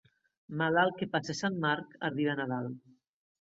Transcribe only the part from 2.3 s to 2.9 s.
a Nadal.